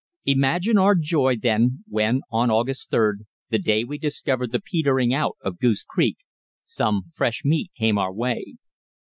Imagine 0.25 0.79
our 0.79 0.95
joy, 0.95 1.35
then, 1.39 1.83
when 1.87 2.21
on 2.31 2.49
August 2.49 2.89
3d, 2.89 3.17
the 3.51 3.59
day 3.59 3.83
we 3.83 3.99
discovered 3.99 4.51
the 4.51 4.59
petering 4.59 5.13
out 5.13 5.37
of 5.43 5.59
Goose 5.59 5.83
Creek, 5.83 6.17
some 6.65 7.11
fresh 7.13 7.45
meat 7.45 7.69
came 7.77 7.99
our 7.99 8.11
way. 8.11 8.55